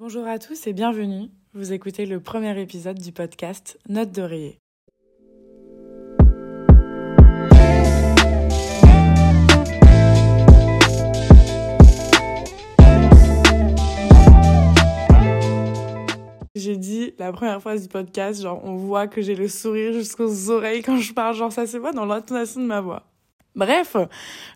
[0.00, 1.28] Bonjour à tous et bienvenue.
[1.54, 4.60] Vous écoutez le premier épisode du podcast Note d'oreiller.
[16.54, 20.50] J'ai dit la première phrase du podcast, genre on voit que j'ai le sourire jusqu'aux
[20.50, 23.02] oreilles quand je parle, genre ça se voit dans l'intonation de ma voix.
[23.56, 23.96] Bref,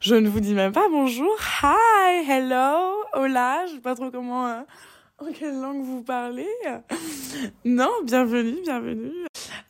[0.00, 4.44] je ne vous dis même pas bonjour, hi, hello, hola, je sais pas trop comment,
[4.44, 4.64] en
[5.38, 6.46] quelle langue vous parlez?
[7.64, 9.12] Non, bienvenue, bienvenue.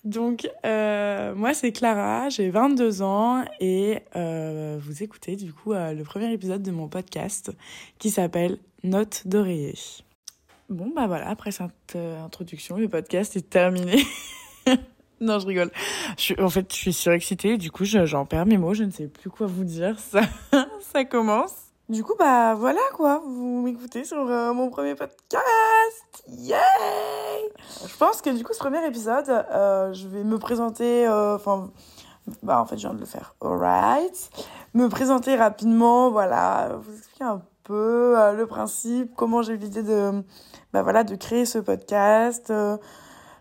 [0.04, 5.92] Donc, euh, moi c'est Clara, j'ai 22 ans et euh, vous écoutez du coup euh,
[5.92, 7.52] le premier épisode de mon podcast
[7.98, 9.74] qui s'appelle Note d'oreiller.
[10.68, 14.02] Bon, bah voilà, après cette introduction, le podcast est terminé.
[15.20, 15.70] non, je rigole.
[16.40, 19.06] En fait, je suis surexcitée, du coup, je- j'en perds mes mots, je ne sais
[19.06, 20.00] plus quoi vous dire.
[20.00, 20.22] Ça,
[20.80, 21.54] ça commence.
[21.92, 26.24] Du coup, bah voilà quoi, vous m'écoutez sur euh, mon premier podcast.
[26.26, 26.56] Yay
[27.86, 31.70] Je pense que du coup, ce premier épisode, euh, je vais me présenter, euh, enfin,
[32.42, 33.34] bah en fait, je viens de le faire.
[33.42, 34.30] Alright.
[34.72, 40.24] Me présenter rapidement, voilà, vous expliquer un peu le principe, comment j'ai eu l'idée de,
[40.72, 42.50] bah voilà, de créer ce podcast,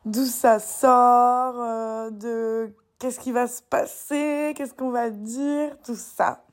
[0.03, 1.53] d'où ça sort,
[2.11, 6.43] de qu'est-ce qui va se passer, qu'est-ce qu'on va dire, tout ça.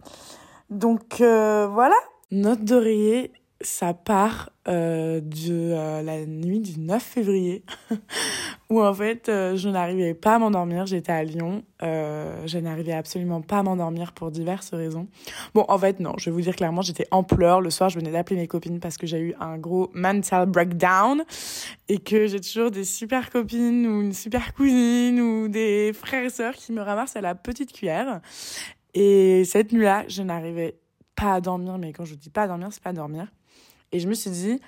[0.70, 1.96] Donc euh, voilà.
[2.30, 7.64] Note d'oreiller, ça part euh, de euh, la nuit du 9 février,
[8.70, 10.84] où en fait je n'arrivais pas à m'endormir.
[10.84, 15.08] J'étais à Lyon, je n'arrivais absolument pas à m'endormir pour diverses raisons.
[15.54, 17.62] Bon, en fait non, je vais vous dire clairement, j'étais en pleurs.
[17.62, 21.24] Le soir, je venais d'appeler mes copines parce que j'ai eu un gros mental breakdown
[21.88, 26.30] et que j'ai toujours des super copines ou une super cousine ou des frères et
[26.30, 28.20] sœurs qui me ramassent à la petite cuillère.
[28.94, 30.78] Et cette nuit-là, je n'arrivais
[31.14, 33.26] pas à dormir, mais quand je dis pas à dormir, c'est pas à dormir.
[33.92, 34.60] Et je me suis dit,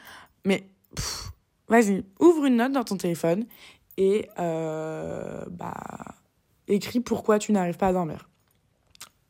[0.45, 0.69] mais
[1.69, 3.47] vas-y, ouvre une note dans ton téléphone
[3.97, 5.75] et euh, bah,
[6.69, 8.29] écris pourquoi tu n'arrives pas à dormir.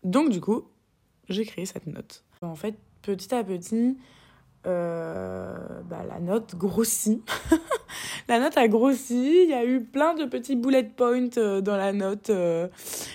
[0.03, 0.69] Donc du coup,
[1.29, 2.25] j'ai créé cette note.
[2.43, 3.99] En fait, petit à petit,
[4.67, 5.57] euh,
[5.89, 7.23] bah, la note grossit.
[8.29, 9.45] la note a grossi.
[9.45, 12.69] Il y a eu plein de petits bullet points euh, dans la note euh,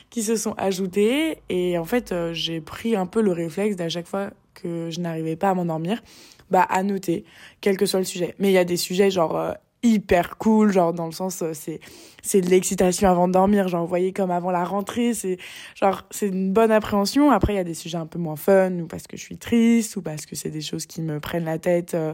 [0.09, 1.39] qui se sont ajoutés.
[1.49, 5.35] Et en fait, j'ai pris un peu le réflexe d'à chaque fois que je n'arrivais
[5.35, 6.01] pas à m'endormir,
[6.49, 7.25] bah, à noter,
[7.61, 8.35] quel que soit le sujet.
[8.39, 9.55] Mais il y a des sujets genre
[9.85, 11.79] hyper cool, genre dans le sens, euh, c'est,
[12.21, 15.37] c'est de l'excitation avant de dormir, genre, vous voyez, comme avant la rentrée, c'est
[15.75, 17.31] genre, c'est une bonne appréhension.
[17.31, 19.37] Après, il y a des sujets un peu moins fun, ou parce que je suis
[19.37, 22.13] triste, ou parce que c'est des choses qui me prennent la tête euh,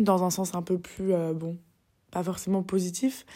[0.00, 1.56] dans un sens un peu plus, euh, bon,
[2.10, 3.26] pas forcément positif.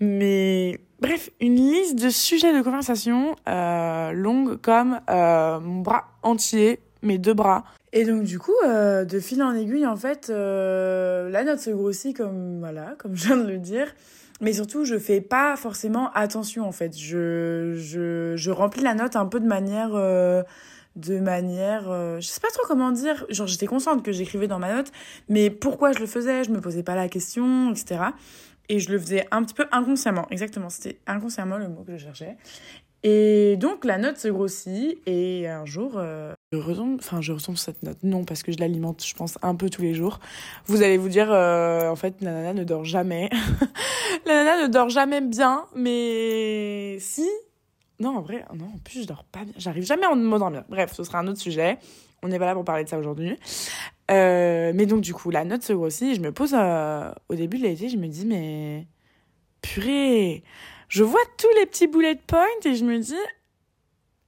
[0.00, 7.34] Mais bref, une liste de sujets de conversation longue comme mon bras entier, mes deux
[7.34, 7.64] bras.
[7.92, 11.70] Et donc du coup, euh, de fil en aiguille, en fait, euh, la note se
[11.70, 13.94] grossit comme voilà, comme je viens de le dire.
[14.40, 16.96] Mais surtout, je fais pas forcément attention en fait.
[16.96, 20.42] Je, je, je remplis la note un peu de manière, euh,
[20.96, 23.24] de manière, euh, je sais pas trop comment dire.
[23.30, 24.92] Genre, j'étais consciente que j'écrivais dans ma note,
[25.28, 28.00] mais pourquoi je le faisais, je me posais pas la question, etc.
[28.68, 30.26] Et je le faisais un petit peu inconsciemment.
[30.30, 32.36] Exactement, c'était inconsciemment le mot que je cherchais.
[33.08, 37.84] Et donc la note se grossit et un jour, euh, je retombe, enfin je cette
[37.84, 37.98] note.
[38.02, 40.18] Non, parce que je l'alimente, je pense, un peu tous les jours.
[40.64, 43.30] Vous allez vous dire, euh, en fait, la nana ne dort jamais.
[44.26, 47.28] la nana ne dort jamais bien, mais si.
[48.00, 49.54] Non, en vrai, non, en plus je dors pas bien.
[49.56, 50.64] J'arrive jamais à m'endormir.
[50.68, 51.78] Bref, ce sera un autre sujet.
[52.24, 53.36] On n'est pas là pour parler de ça aujourd'hui.
[54.10, 56.10] Euh, mais donc du coup, la note se grossit.
[56.10, 56.56] Et je me pose
[57.28, 58.88] au début de l'été, je me dis mais
[59.62, 60.42] purée,
[60.88, 63.14] je vois tous les petits bullet points et je me dis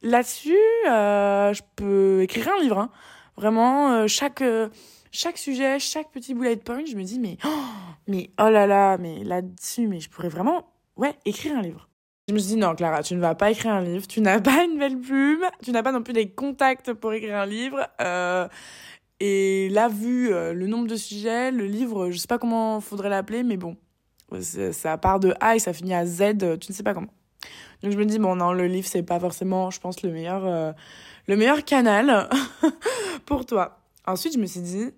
[0.03, 0.57] là-dessus,
[0.89, 2.79] euh, je peux écrire un livre.
[2.79, 2.91] hein.
[3.37, 4.69] Vraiment, euh, chaque euh,
[5.11, 7.49] chaque sujet, chaque petit bullet point, je me dis mais oh,
[8.07, 10.67] mais oh là là, mais là-dessus, mais je pourrais vraiment
[10.97, 11.89] ouais écrire un livre.
[12.29, 14.41] Je me suis dit non Clara, tu ne vas pas écrire un livre, tu n'as
[14.41, 17.89] pas une belle plume, tu n'as pas non plus des contacts pour écrire un livre.
[19.21, 23.43] Et là, vu le nombre de sujets, le livre, je sais pas comment faudrait l'appeler,
[23.45, 23.77] mais bon,
[24.41, 27.13] ça part de A et ça finit à Z, euh, tu ne sais pas comment.
[27.83, 30.45] Donc je me dis bon non, le livre c'est pas forcément, je pense le meilleur,
[30.47, 30.73] euh,
[31.27, 32.29] le meilleur canal
[33.27, 33.79] pour toi.
[34.07, 34.91] Ensuite, je me suis dit,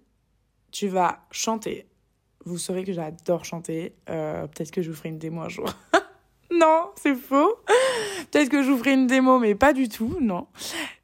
[0.70, 1.86] tu vas chanter.
[2.44, 3.96] Vous saurez que j'adore chanter.
[4.08, 5.68] Euh, Peut-être que je vous ferai une démo un jour.
[6.52, 7.56] non, c'est faux.
[8.30, 10.46] Peut-être que je vous ferai une démo, mais pas du tout, non.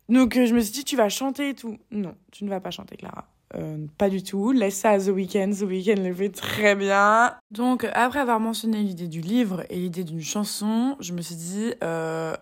[0.08, 1.78] Donc je me suis dit, tu vas chanter et tout.
[1.90, 3.26] Non, tu ne vas pas chanter, Clara.
[3.54, 4.52] Euh, pas du tout.
[4.52, 5.52] Laisse ça à The Weeknd.
[5.52, 7.36] The Weeknd le fait très bien.
[7.50, 11.72] Donc, après avoir mentionné l'idée du livre et l'idée d'une chanson, je me suis dit,
[11.82, 12.36] euh,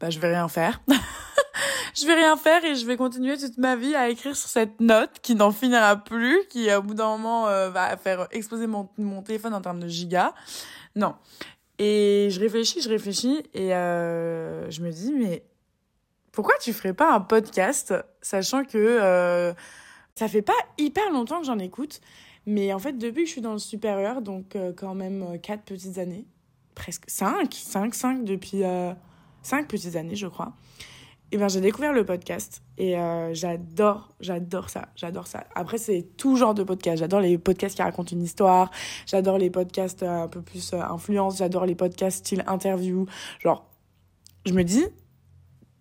[0.00, 0.80] bah, je vais rien faire.
[1.96, 4.80] je vais rien faire et je vais continuer toute ma vie à écrire sur cette
[4.80, 8.88] note qui n'en finira plus, qui au bout d'un moment euh, va faire exploser mon,
[8.98, 10.32] mon téléphone en termes de gigas.
[10.94, 11.14] Non.
[11.78, 15.44] Et je réfléchis, je réfléchis et euh, je me dis mais
[16.32, 19.54] pourquoi tu ferais pas un podcast sachant que
[20.16, 22.00] ça fait pas hyper longtemps que j'en écoute,
[22.44, 25.62] mais en fait depuis que je suis dans le supérieur, donc euh, quand même quatre
[25.62, 26.26] petites années,
[26.74, 28.62] presque cinq, cinq, cinq depuis
[29.42, 30.52] cinq petites années je crois
[31.32, 35.44] et ben j'ai découvert le podcast et euh, j'adore j'adore ça j'adore ça.
[35.54, 36.98] Après c'est tout genre de podcast.
[36.98, 38.70] J'adore les podcasts qui racontent une histoire.
[39.06, 41.38] J'adore les podcasts euh, un peu plus euh, influence.
[41.38, 43.06] J'adore les podcasts style interview.
[43.40, 43.68] Genre
[44.44, 44.84] je me dis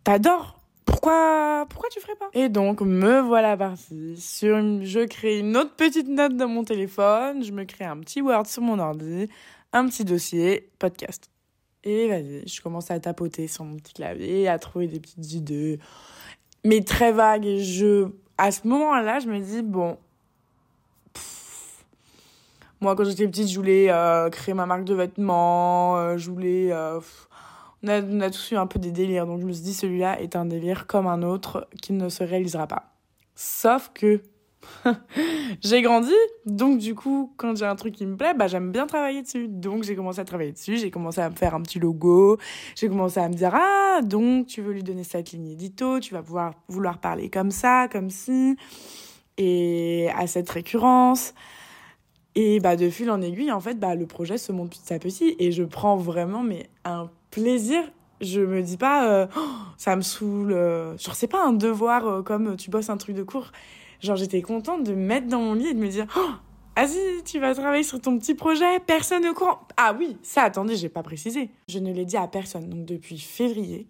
[0.04, 0.55] t'adores
[1.06, 2.30] pourquoi pourquoi tu ferais pas?
[2.34, 7.44] Et donc me voilà partie sur je crée une autre petite note dans mon téléphone
[7.44, 9.30] je me crée un petit Word sur mon ordi
[9.72, 11.30] un petit dossier podcast
[11.84, 15.80] et vas-y, je commence à tapoter sur mon petit clavier, à trouver des petites idées,
[16.64, 17.46] mais très vagues.
[17.46, 18.08] Et je,
[18.40, 19.96] à ce moment-là, je me dis, bon,
[22.82, 26.72] moi, quand j'étais petite, je voulais euh, créer ma marque de vêtements, euh, je voulais...
[26.72, 27.00] Euh,
[27.88, 30.36] on, a, tous eu un peu des délires, donc je me suis dit, celui-là est
[30.36, 32.94] un délire comme un autre qui ne se réalisera pas.
[33.36, 34.22] Sauf que
[35.62, 36.14] j'ai grandi,
[36.46, 39.48] donc du coup, quand j'ai un truc qui me plaît, bah j'aime bien travailler dessus.
[39.48, 42.38] Donc j'ai commencé à travailler dessus, j'ai commencé à me faire un petit logo,
[42.76, 46.14] j'ai commencé à me dire ah donc tu veux lui donner cette ligne édito, tu
[46.14, 48.56] vas pouvoir vouloir parler comme ça, comme ci,
[49.38, 51.34] et à cette récurrence.
[52.38, 55.00] Et bah de fil en aiguille, en fait, bah le projet se monte petit à
[55.00, 57.84] petit et je prends vraiment mais un plaisir
[58.22, 59.42] je me dis pas euh, oh,
[59.78, 63.16] ça me saoule euh, genre c'est pas un devoir euh, comme tu bosses un truc
[63.16, 63.52] de cours
[64.02, 66.32] Genre, j'étais contente de me mettre dans mon lit et de me dire, oh,
[66.76, 69.60] vas-y, tu vas travailler sur ton petit projet, personne au courant.
[69.78, 71.50] Ah oui, ça, attendez, j'ai pas précisé.
[71.70, 72.70] Je ne l'ai dit à personne.
[72.70, 73.88] Donc, depuis février,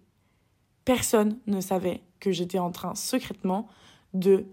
[0.84, 3.68] personne ne savait que j'étais en train secrètement
[4.14, 4.46] de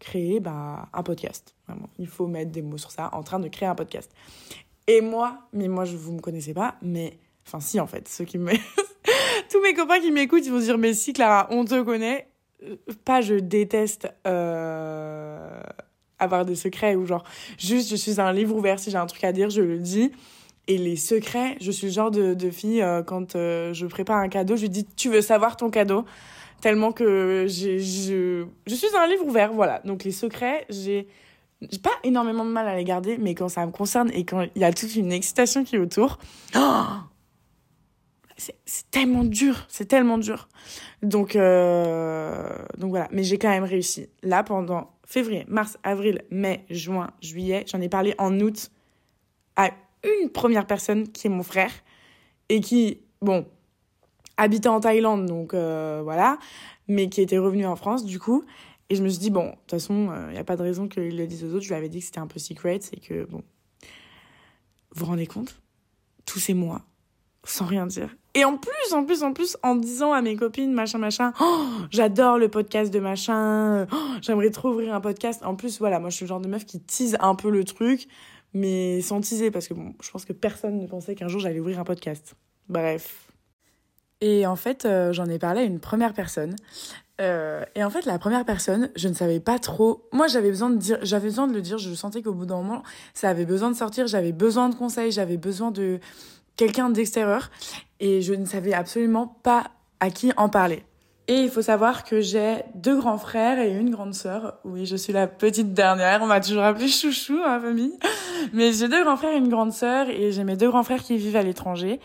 [0.00, 1.54] créer bah, un podcast.
[1.68, 4.10] Vraiment, il faut mettre des mots sur ça, en train de créer un podcast.
[4.88, 8.24] Et moi, mais moi, je vous me connaissez pas, mais enfin si en fait, ceux
[8.24, 8.38] qui
[9.50, 12.28] tous mes copains qui m'écoutent, ils vont se dire mais si Clara, on te connaît,
[13.04, 15.60] pas je déteste euh,
[16.18, 17.24] avoir des secrets ou genre
[17.58, 20.12] juste je suis un livre ouvert si j'ai un truc à dire je le dis.
[20.68, 24.18] Et les secrets je suis le genre de, de fille euh, quand euh, je prépare
[24.18, 26.04] un cadeau je lui dis tu veux savoir ton cadeau?
[26.60, 27.78] Tellement que je
[28.66, 29.80] je suis un livre ouvert voilà.
[29.84, 31.06] Donc les secrets j'ai
[31.70, 34.46] j'ai pas énormément de mal à les garder mais quand ça me concerne et quand
[34.54, 36.18] il y a toute une excitation qui est autour
[36.56, 36.84] oh
[38.36, 40.48] c'est tellement dur, c'est tellement dur.
[41.02, 42.48] Donc, euh,
[42.78, 44.08] donc voilà, mais j'ai quand même réussi.
[44.22, 48.70] Là, pendant février, mars, avril, mai, juin, juillet, j'en ai parlé en août
[49.56, 49.70] à
[50.04, 51.72] une première personne qui est mon frère
[52.48, 53.46] et qui, bon,
[54.36, 56.38] habitait en Thaïlande, donc euh, voilà,
[56.88, 58.44] mais qui était revenu en France du coup.
[58.88, 60.62] Et je me suis dit, bon, de toute façon, il euh, n'y a pas de
[60.62, 61.62] raison qu'il le dise aux autres.
[61.62, 63.42] Je lui avais dit que c'était un peu secret, c'est que, bon,
[64.92, 65.60] vous vous rendez compte?
[66.24, 66.82] Tous ces mois,
[67.48, 68.14] sans rien dire.
[68.34, 71.66] Et en plus, en plus, en plus, en disant à mes copines, machin, machin, oh,
[71.90, 75.42] j'adore le podcast de machin, oh, j'aimerais trop ouvrir un podcast.
[75.44, 77.64] En plus, voilà, moi je suis le genre de meuf qui tease un peu le
[77.64, 78.08] truc,
[78.52, 81.60] mais sans teaser, parce que bon, je pense que personne ne pensait qu'un jour j'allais
[81.60, 82.34] ouvrir un podcast.
[82.68, 83.26] Bref.
[84.20, 86.56] Et en fait, euh, j'en ai parlé à une première personne.
[87.20, 90.08] Euh, et en fait, la première personne, je ne savais pas trop.
[90.12, 91.78] Moi, j'avais besoin de dire, j'avais besoin de le dire.
[91.78, 92.82] Je sentais qu'au bout d'un moment,
[93.14, 94.06] ça avait besoin de sortir.
[94.06, 95.12] J'avais besoin de conseils.
[95.12, 96.00] J'avais besoin de
[96.56, 97.50] quelqu'un d'extérieur
[98.00, 99.64] et je ne savais absolument pas
[100.00, 100.84] à qui en parler.
[101.28, 104.58] Et il faut savoir que j'ai deux grands frères et une grande sœur.
[104.64, 106.22] Oui, je suis la petite dernière.
[106.22, 107.98] On m'a toujours appelé chouchou dans ma famille.
[108.52, 111.02] Mais j'ai deux grands frères et une grande sœur et j'ai mes deux grands frères
[111.02, 111.98] qui vivent à l'étranger.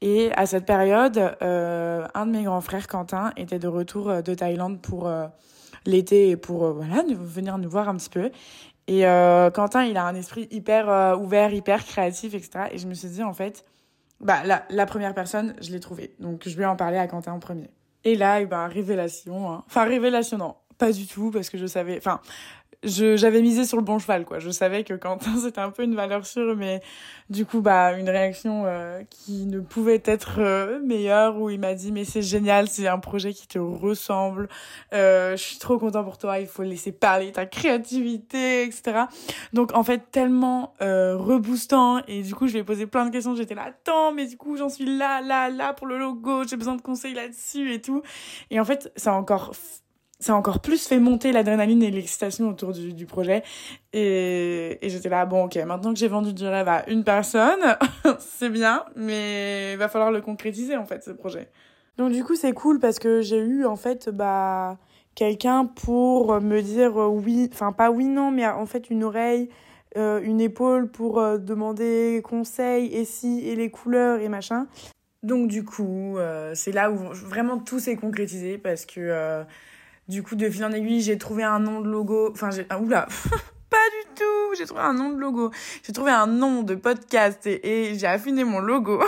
[0.00, 4.22] Et à cette période, euh, un de mes grands frères, Quentin, était de retour euh,
[4.22, 5.26] de Thaïlande pour euh,
[5.84, 8.30] l'été et pour voilà venir nous voir un petit peu.
[8.86, 9.02] Et
[9.52, 12.70] Quentin, il a un esprit hyper ouvert, hyper créatif, etc.
[12.72, 13.66] Et je me suis dit en fait,
[14.20, 16.14] bah, la, la première personne, je l'ai trouvée.
[16.18, 17.70] Donc, je vais en parler à Quentin en premier.
[18.04, 19.50] Et là, eh ben, révélation.
[19.50, 19.64] Hein.
[19.66, 20.56] Enfin, révélation, non.
[20.78, 21.98] Pas du tout, parce que je savais...
[21.98, 22.20] Enfin,
[22.84, 24.38] j'avais misé sur le bon cheval quoi.
[24.38, 26.80] Je savais que Quentin c'était un peu une valeur sûre mais
[27.28, 31.74] du coup bah une réaction euh, qui ne pouvait être euh, meilleure où il m'a
[31.74, 34.48] dit mais c'est génial c'est un projet qui te ressemble.
[34.92, 39.02] Euh, je suis trop content pour toi il faut laisser parler ta créativité etc
[39.52, 43.10] donc en fait tellement euh, reboostant et du coup je lui ai posé plein de
[43.10, 46.44] questions j'étais là attends mais du coup j'en suis là là là pour le logo
[46.44, 48.02] j'ai besoin de conseils là-dessus et tout.
[48.50, 49.52] Et en fait ça a encore
[50.20, 53.42] ça a encore plus fait monter l'adrénaline et l'excitation autour du, du projet.
[53.92, 57.76] Et, et j'étais là, bon, ok, maintenant que j'ai vendu du rêve à une personne,
[58.18, 61.48] c'est bien, mais il va falloir le concrétiser, en fait, ce projet.
[61.98, 64.78] Donc du coup, c'est cool parce que j'ai eu en fait bah
[65.16, 69.48] quelqu'un pour me dire oui, enfin pas oui non, mais en fait une oreille,
[69.96, 74.68] euh, une épaule pour euh, demander conseil et si et les couleurs et machin.
[75.24, 79.44] Donc du coup, euh, c'est là où vraiment tout s'est concrétisé parce que
[80.08, 82.80] du coup de fil en aiguille, j'ai trouvé un nom de logo, enfin j'ai ah,
[82.80, 83.06] oula
[83.70, 84.54] pas du tout.
[84.56, 85.50] J'ai trouvé un nom de logo.
[85.82, 89.02] J'ai trouvé un nom de podcast et, j'ai affiné mon logo.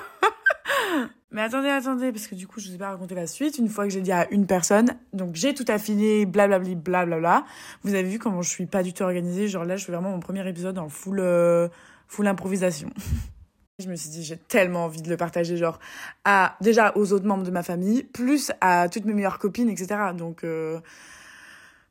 [1.33, 3.57] Mais attendez, attendez, parce que du coup, je ne vous ai pas raconté la suite.
[3.59, 7.45] Une fois que j'ai dit à une personne, donc j'ai tout affiné, blablabli, blablabla.
[7.85, 9.47] Vous avez vu comment je suis pas du tout organisée.
[9.47, 11.69] Genre là, je fais vraiment mon premier épisode en full, euh,
[12.09, 12.91] full improvisation.
[13.81, 15.79] je me suis dit, j'ai tellement envie de le partager, genre,
[16.25, 20.13] à, déjà aux autres membres de ma famille, plus à toutes mes meilleures copines, etc.
[20.17, 20.81] Donc, euh,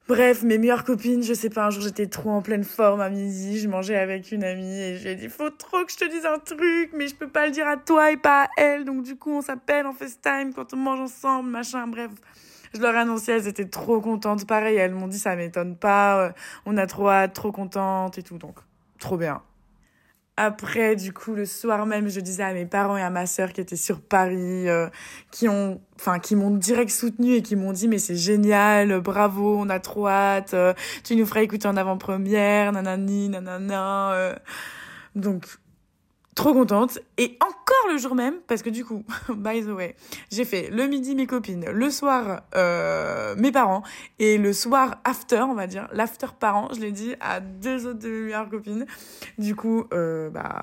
[0.10, 3.12] Bref, mes meilleures copines, je sais pas, un jour j'étais trop en pleine forme à
[3.12, 6.25] midi, je mangeais avec une amie et j'ai dit faut trop que je te dise
[6.25, 9.03] un truc, mais je peux pas le dire à toi et pas à elle, donc
[9.03, 12.10] du coup on s'appelle en FaceTime quand on mange ensemble, machin, bref.
[12.74, 16.25] Je leur ai annoncé, elles étaient trop contentes, pareil, elles m'ont dit ça m'étonne pas,
[16.25, 16.31] euh,
[16.65, 18.58] on a trop hâte, trop contentes et tout, donc
[18.98, 19.43] trop bien.
[20.41, 23.51] Après, du coup, le soir même, je disais à mes parents et à ma sœur
[23.51, 24.88] qui étaient sur Paris, euh,
[25.31, 29.58] qui ont, enfin, qui m'ont direct soutenu et qui m'ont dit, mais c'est génial, bravo,
[29.60, 34.13] on a trop hâte, euh, tu nous feras écouter en avant-première, nanani, nanana.
[34.13, 34.36] Euh.
[35.13, 35.46] Donc,
[36.36, 37.00] trop contente.
[37.17, 37.38] Et
[37.89, 39.96] le jour même, parce que du coup, by the way,
[40.31, 43.84] j'ai fait le midi mes copines, le soir euh, mes parents,
[44.19, 48.00] et le soir after, on va dire, l'after parents, je l'ai dit à deux autres
[48.00, 48.86] de mes meilleures copines.
[49.38, 50.62] Du coup, euh, bah,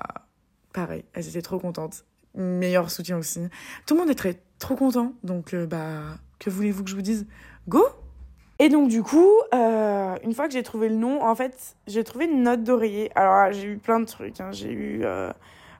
[0.73, 2.05] pareil, elles étaient trop contentes.
[2.35, 3.41] Meilleur soutien aussi.
[3.85, 5.13] Tout le monde est très, trop content.
[5.23, 6.01] Donc, euh, bah,
[6.39, 7.25] que voulez-vous que je vous dise?
[7.67, 7.83] Go
[8.59, 12.25] et donc du coup, une fois que j'ai trouvé le nom, en fait, j'ai trouvé
[12.25, 13.11] une note d'oreiller.
[13.15, 14.41] Alors j'ai eu plein de trucs.
[14.41, 14.49] Hein.
[14.51, 15.05] J'ai eu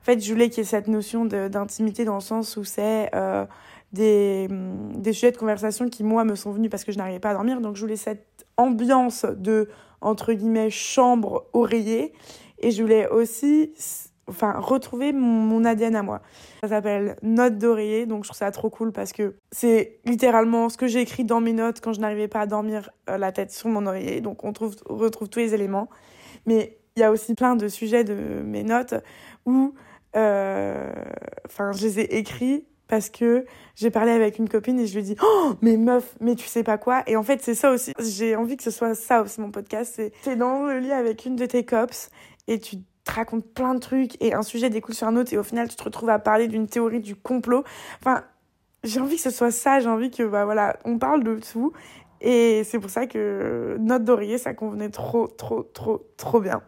[0.00, 3.10] en fait, je voulais qu'il y ait cette notion d'intimité dans le sens où c'est
[3.14, 3.44] euh,
[3.92, 7.20] des, mm, des sujets de conversation qui, moi, me sont venus parce que je n'arrivais
[7.20, 7.60] pas à dormir.
[7.60, 9.68] Donc, je voulais cette ambiance de,
[10.00, 12.12] entre guillemets, chambre oreiller.
[12.60, 13.72] Et je voulais aussi
[14.28, 16.22] enfin, retrouver mon, ADN à moi.
[16.62, 20.76] Ça s'appelle Note d'oreiller, donc je trouve ça trop cool parce que c'est littéralement ce
[20.76, 23.50] que j'ai écrit dans mes notes quand je n'arrivais pas à dormir euh, la tête
[23.50, 24.20] sur mon oreiller.
[24.20, 25.88] Donc on trouve, on retrouve tous les éléments.
[26.46, 28.94] Mais il y a aussi plein de sujets de mes notes
[29.46, 29.74] où
[30.14, 33.44] enfin, je les ai écrits parce que
[33.76, 36.46] j'ai parlé avec une copine et je lui ai dit oh mais meuf mais tu
[36.46, 37.02] sais pas quoi.
[37.06, 37.92] Et en fait c'est ça aussi.
[38.00, 39.92] J'ai envie que ce soit ça aussi mon podcast.
[39.94, 42.10] C'est t'es dans le lit avec une de tes cops
[42.48, 45.38] et tu te racontes plein de trucs et un sujet découle sur un autre et
[45.38, 47.62] au final tu te retrouves à parler d'une théorie du complot.
[48.00, 48.24] Enfin
[48.84, 49.80] j'ai envie que ce soit ça.
[49.80, 51.72] J'ai envie que bah voilà on parle de tout.
[52.20, 56.62] Et c'est pour ça que note d'oreiller ça convenait trop trop trop trop bien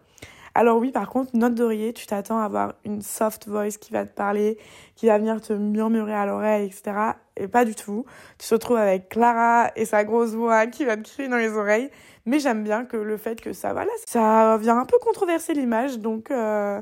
[0.54, 4.04] alors oui, par contre, note d'oreiller, tu t'attends à avoir une soft voice qui va
[4.04, 4.58] te parler,
[4.96, 6.92] qui va venir te murmurer à l'oreille, etc.
[7.36, 8.04] Et pas du tout.
[8.38, 11.52] Tu te retrouves avec Clara et sa grosse voix qui va te crier dans les
[11.52, 11.90] oreilles.
[12.26, 15.98] Mais j'aime bien que le fait que ça, voilà, ça vient un peu controverser l'image.
[15.98, 16.80] Donc, euh,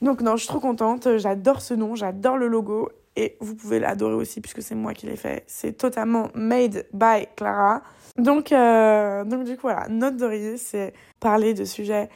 [0.00, 1.18] donc non, je suis trop contente.
[1.18, 2.88] J'adore ce nom, j'adore le logo.
[3.16, 5.44] Et vous pouvez l'adorer aussi puisque c'est moi qui l'ai fait.
[5.46, 7.82] C'est totalement made by Clara.
[8.16, 12.08] Donc, euh, donc du coup, voilà, note d'oreiller, c'est parler de sujets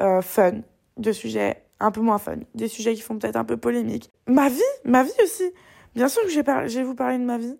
[0.00, 0.60] euh, fun,
[0.96, 4.10] de sujets un peu moins fun, des sujets qui font peut-être un peu polémique.
[4.26, 5.50] Ma vie, ma vie aussi.
[5.94, 6.66] Bien sûr que j'ai par...
[6.66, 7.58] vous parler de ma vie.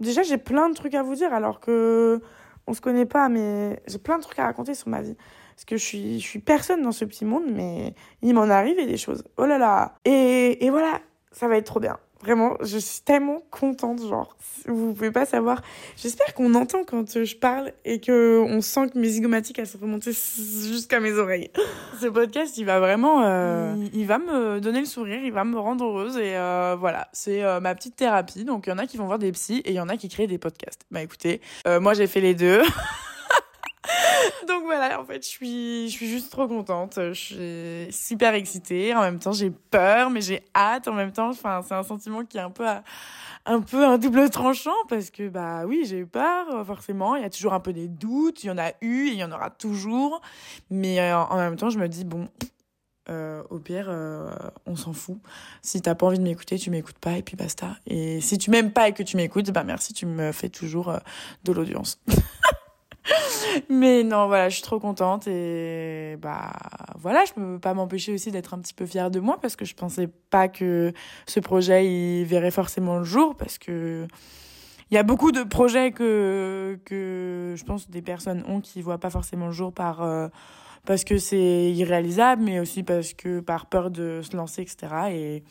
[0.00, 2.20] Déjà, j'ai plein de trucs à vous dire alors que
[2.66, 5.16] on se connaît pas, mais j'ai plein de trucs à raconter sur ma vie.
[5.54, 8.76] Parce que je suis, je suis personne dans ce petit monde, mais il m'en arrive
[8.76, 9.24] des choses.
[9.38, 9.94] Oh là là.
[10.04, 11.00] Et, et voilà,
[11.32, 11.98] ça va être trop bien.
[12.20, 15.62] Vraiment, je suis tellement contente, genre, vous pouvez pas savoir.
[15.96, 19.78] J'espère qu'on entend quand je parle et que on sent que mes zygomatiques, elles sont
[19.78, 21.50] remontées jusqu'à mes oreilles.
[22.00, 25.58] Ce podcast, il va vraiment, euh, il, va me donner le sourire, il va me
[25.58, 28.44] rendre heureuse et euh, voilà, c'est euh, ma petite thérapie.
[28.44, 29.96] Donc, il y en a qui vont voir des psys et il y en a
[29.96, 30.82] qui créent des podcasts.
[30.90, 31.40] Bah écoutez,
[31.80, 32.62] moi j'ai fait les deux.
[34.48, 36.94] Donc voilà, en fait, je suis, je suis juste trop contente.
[36.96, 38.94] Je suis super excitée.
[38.94, 40.88] En même temps, j'ai peur, mais j'ai hâte.
[40.88, 42.66] En même temps, enfin, c'est un sentiment qui est un peu,
[43.46, 47.16] un peu un double tranchant parce que, bah oui, j'ai eu peur, forcément.
[47.16, 48.44] Il y a toujours un peu des doutes.
[48.44, 50.20] Il y en a eu et il y en aura toujours.
[50.70, 52.28] Mais euh, en même temps, je me dis, bon,
[53.10, 54.30] euh, au pire, euh,
[54.66, 55.18] on s'en fout.
[55.62, 57.76] Si t'as pas envie de m'écouter, tu m'écoutes pas et puis basta.
[57.86, 60.92] Et si tu m'aimes pas et que tu m'écoutes, bah merci, tu me fais toujours
[61.44, 62.00] de l'audience.
[63.70, 66.52] Mais non, voilà, je suis trop contente et bah
[66.96, 69.64] voilà, je peux pas m'empêcher aussi d'être un petit peu fière de moi parce que
[69.64, 70.92] je pensais pas que
[71.26, 74.06] ce projet il verrait forcément le jour parce que
[74.90, 78.98] il y a beaucoup de projets que que je pense des personnes ont qui voient
[78.98, 80.28] pas forcément le jour par euh,
[80.86, 85.42] parce que c'est irréalisable mais aussi parce que par peur de se lancer etc et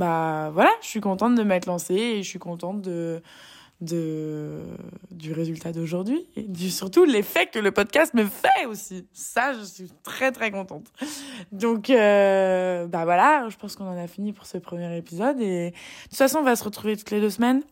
[0.00, 3.20] bah voilà, je suis contente de m'être lancée et je suis contente de,
[3.80, 4.60] de
[5.10, 9.06] du résultat d'aujourd'hui et du, surtout l'effet que le podcast me fait aussi.
[9.12, 10.92] Ça, je suis très très contente.
[11.52, 15.70] Donc euh, bah voilà, je pense qu'on en a fini pour ce premier épisode et
[15.70, 15.76] de
[16.08, 17.62] toute façon, on va se retrouver toutes les deux semaines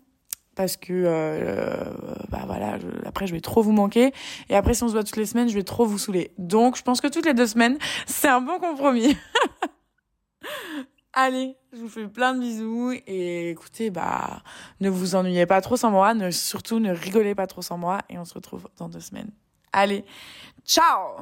[0.59, 1.85] parce que euh,
[2.31, 4.13] bah voilà, après je vais trop vous manquer
[4.49, 6.33] et après si on se voit toutes les semaines, je vais trop vous saouler.
[6.37, 9.17] Donc je pense que toutes les deux semaines, c'est un bon compromis.
[11.21, 14.41] Allez, je vous fais plein de bisous et écoutez, bah,
[14.79, 18.17] ne vous ennuyez pas trop sans moi, surtout ne rigolez pas trop sans moi et
[18.19, 19.33] on se retrouve dans deux semaines.
[19.73, 20.05] Allez,
[20.65, 21.17] ciao